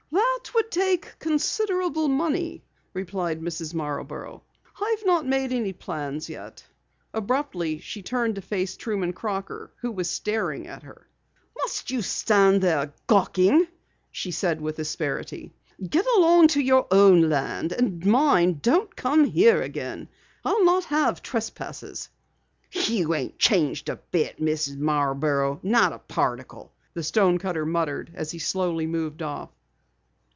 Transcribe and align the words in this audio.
"That 0.13 0.55
would 0.55 0.71
take 0.71 1.19
considerable 1.19 2.07
money," 2.07 2.63
replied 2.93 3.39
Mrs. 3.41 3.73
Marborough. 3.73 4.43
"I've 4.81 5.05
not 5.05 5.25
made 5.25 5.53
any 5.53 5.71
plans 5.71 6.27
yet." 6.29 6.65
Abruptly 7.13 7.77
she 7.79 8.01
turned 8.01 8.35
to 8.35 8.41
face 8.41 8.75
Truman 8.75 9.13
Crocker 9.13 9.71
who 9.81 9.91
was 9.91 10.09
staring 10.09 10.67
at 10.67 10.83
her. 10.83 11.07
"Must 11.57 11.91
you 11.91 12.01
stand 12.01 12.61
there 12.61 12.91
gawking?" 13.07 13.67
she 14.11 14.29
asked 14.29 14.59
with 14.59 14.79
asperity. 14.79 15.53
"Get 15.87 16.05
along 16.17 16.47
to 16.49 16.61
your 16.61 16.87
own 16.91 17.29
land, 17.29 17.71
and 17.71 18.05
mind, 18.05 18.61
don't 18.61 18.93
come 18.95 19.25
here 19.25 19.61
again. 19.61 20.09
I'll 20.43 20.65
not 20.65 20.85
have 20.85 21.21
trespassers." 21.21 22.09
"You 22.71 23.13
ain't 23.13 23.37
changed 23.39 23.89
a 23.89 23.97
bit, 23.97 24.37
Mrs. 24.41 24.77
Marborough, 24.77 25.59
not 25.63 25.93
a 25.93 25.99
particle," 25.99 26.73
the 26.93 27.03
stonecutter 27.03 27.65
muttered 27.65 28.11
as 28.15 28.31
he 28.31 28.39
slowly 28.39 28.87
moved 28.87 29.21
off. 29.21 29.49